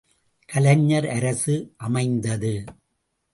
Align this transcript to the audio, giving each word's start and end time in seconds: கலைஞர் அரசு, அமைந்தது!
கலைஞர் 0.49 1.07
அரசு, 1.07 1.55
அமைந்தது! 1.77 2.63